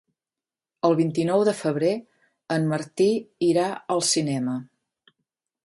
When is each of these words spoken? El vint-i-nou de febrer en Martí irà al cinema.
El 0.87 0.95
vint-i-nou 0.99 1.43
de 1.49 1.53
febrer 1.59 1.91
en 2.57 2.67
Martí 2.73 3.09
irà 3.51 3.69
al 3.97 4.05
cinema. 4.15 4.59